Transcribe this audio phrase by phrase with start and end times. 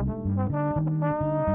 [0.00, 1.49] うん。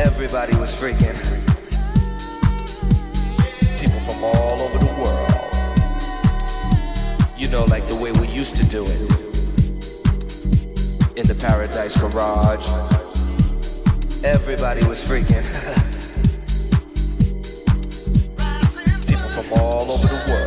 [0.00, 1.14] everybody was freaking.
[3.78, 5.30] People from all over the world.
[7.36, 9.00] You know, like the way we used to do it.
[11.18, 12.66] In the Paradise Garage.
[14.24, 15.44] Everybody was freaking.
[19.06, 20.39] People from all over the world.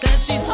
[0.00, 0.45] The cold.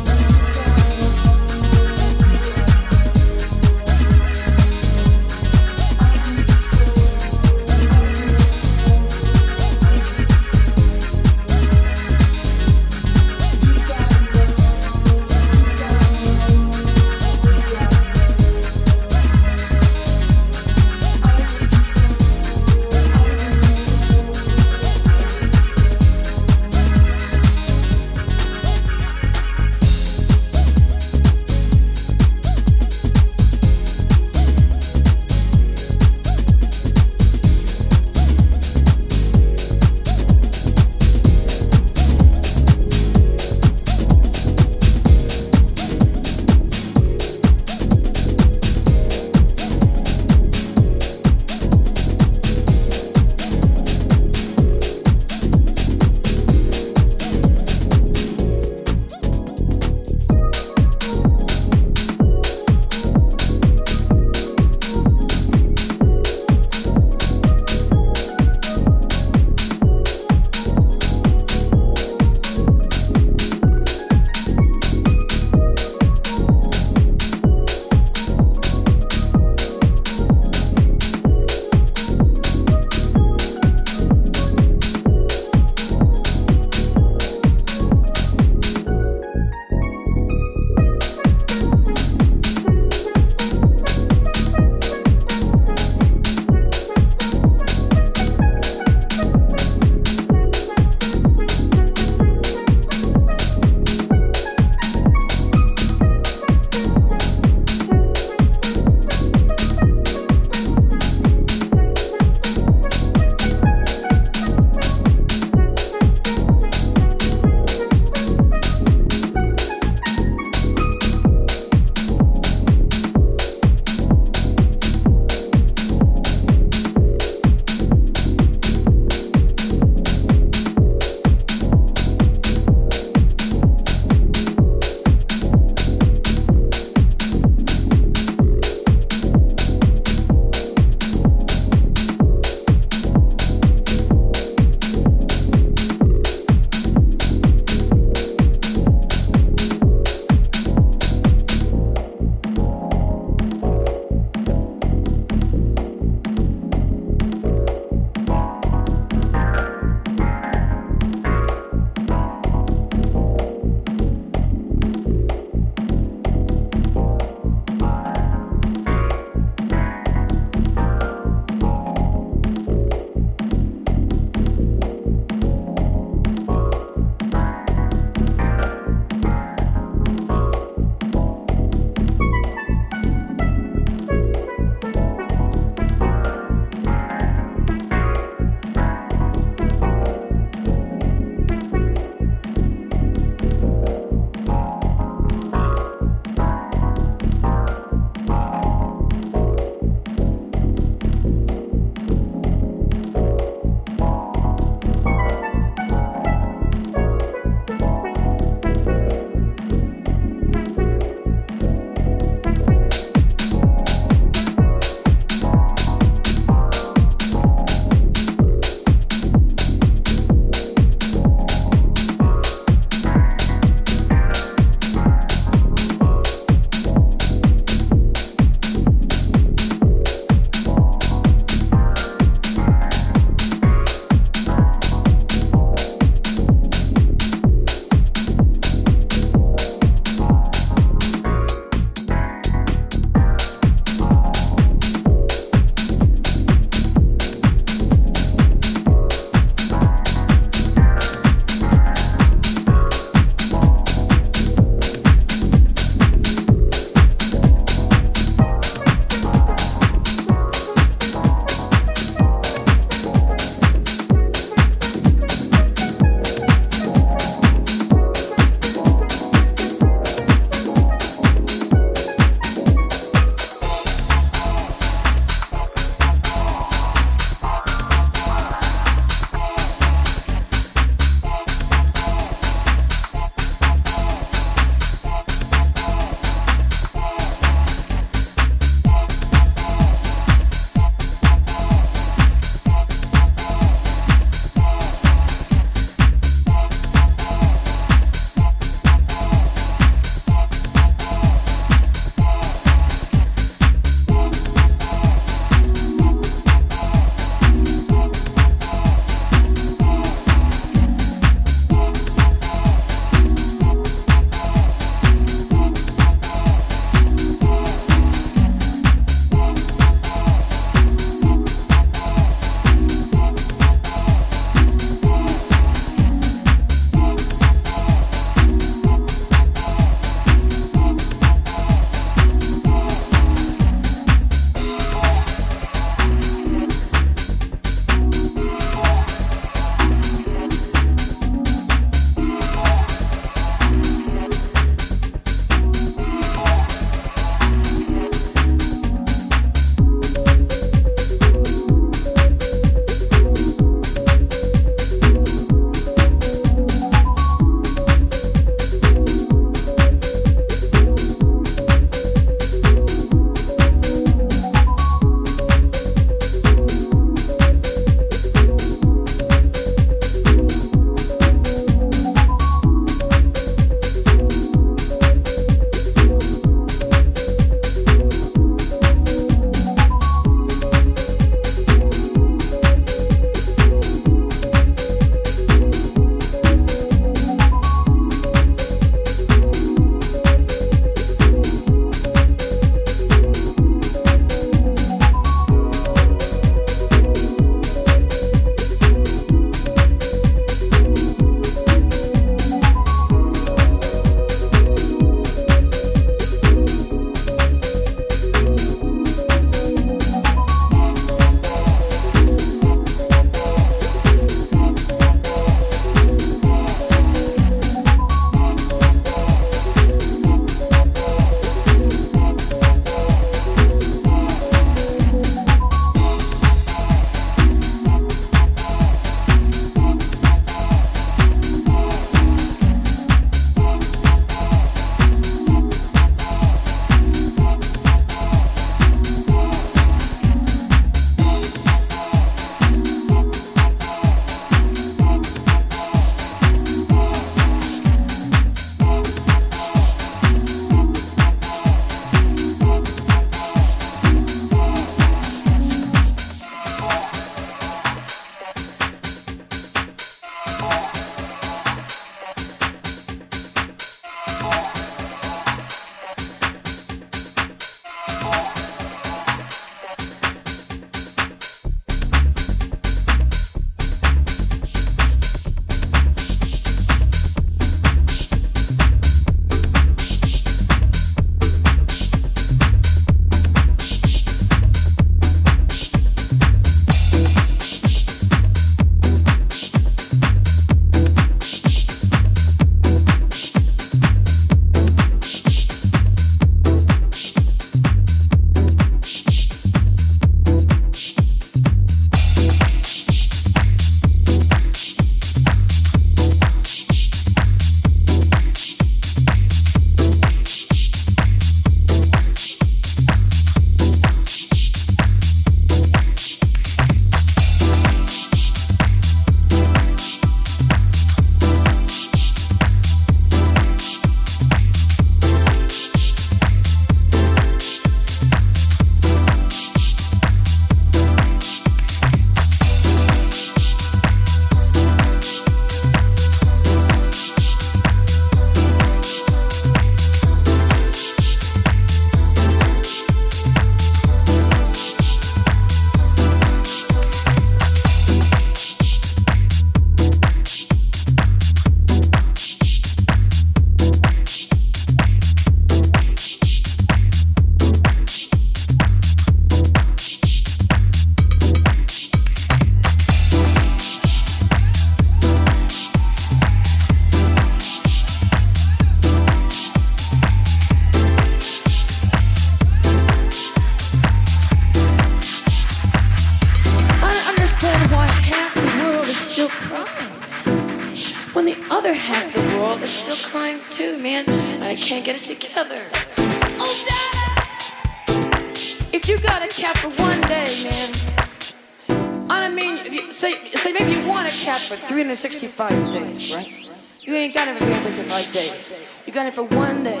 [595.14, 597.06] 365 days, right?
[597.06, 599.06] You ain't got it for 365 days.
[599.06, 600.00] You got it for one day.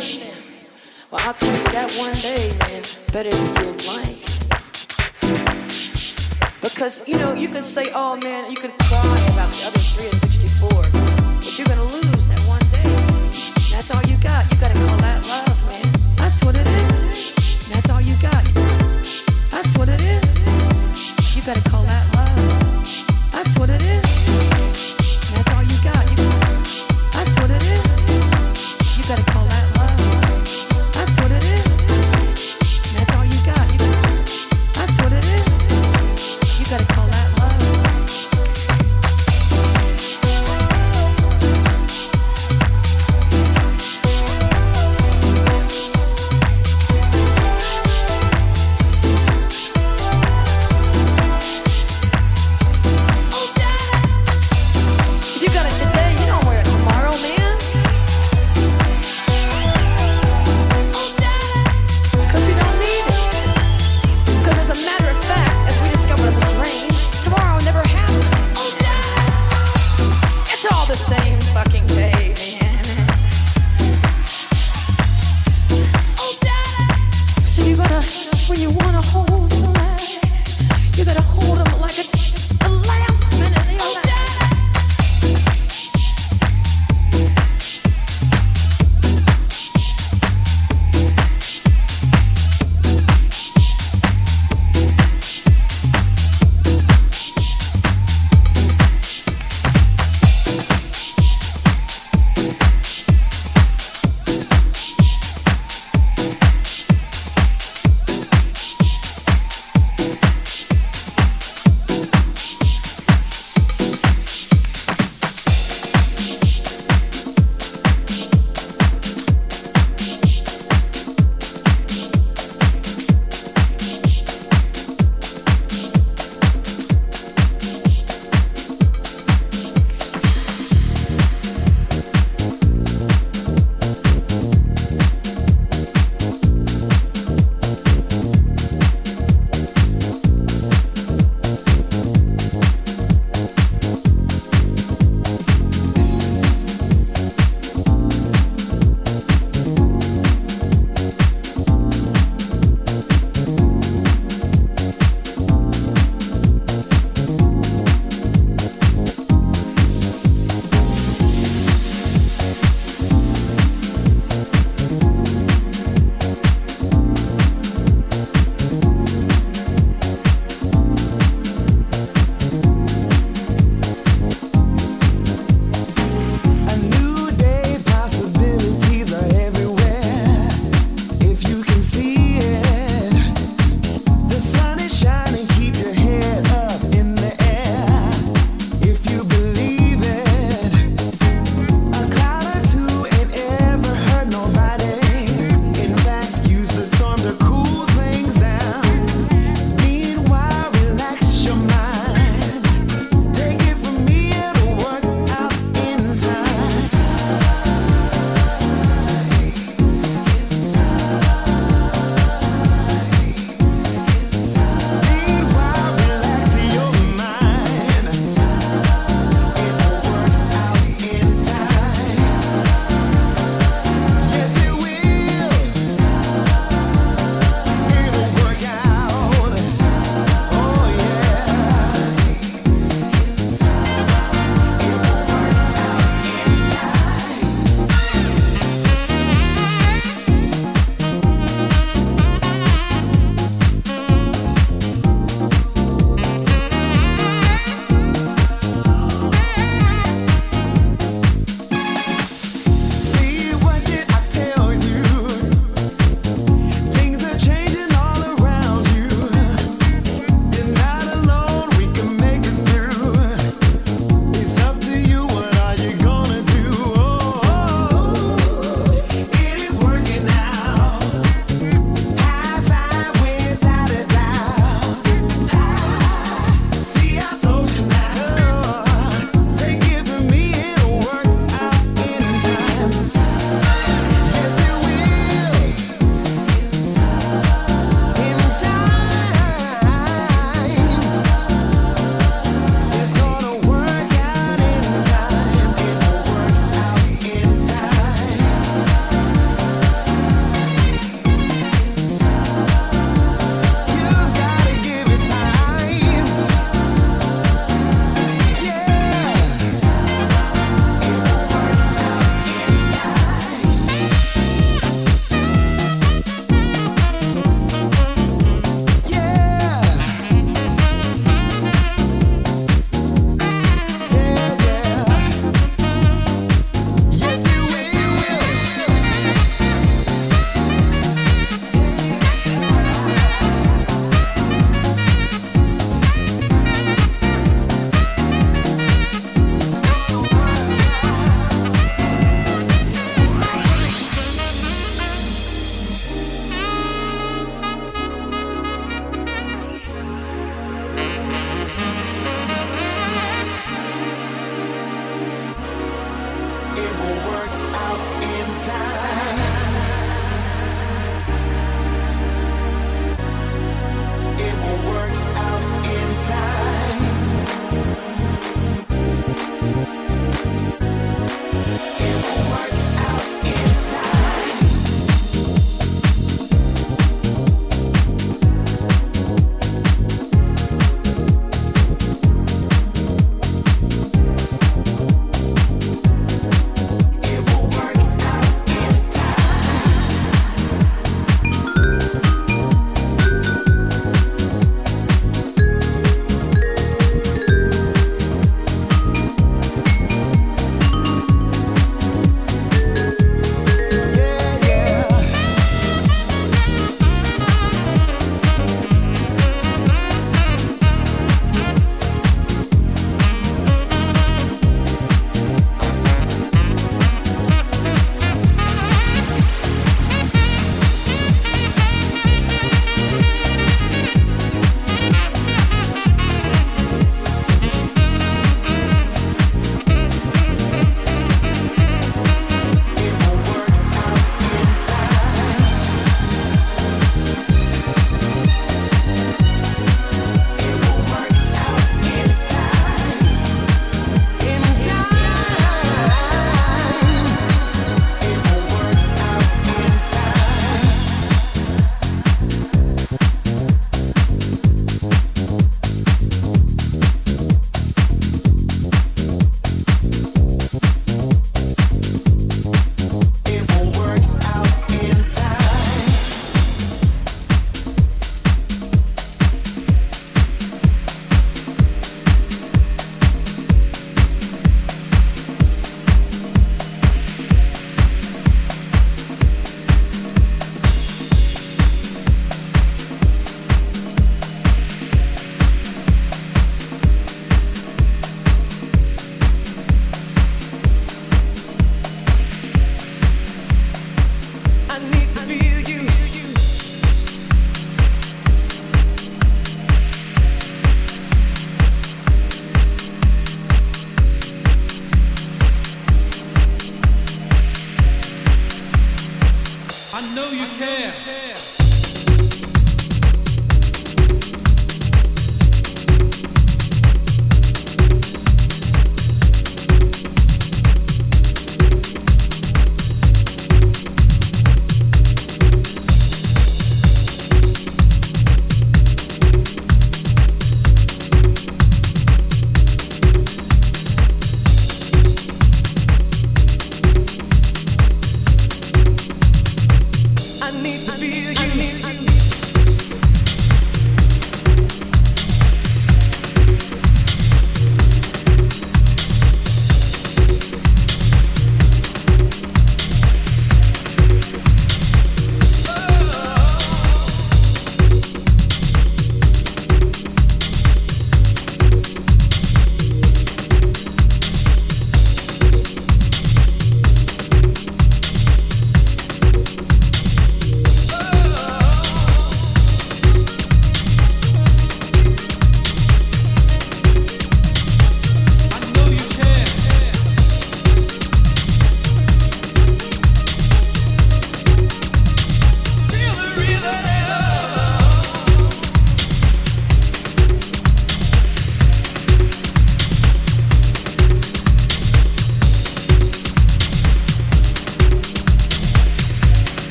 [1.10, 2.82] Well, I'll tell you that one day, man,
[3.12, 4.48] better than your life.
[6.62, 8.71] Because, you know, you can say, oh, man, you can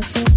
[0.00, 0.27] Thank you.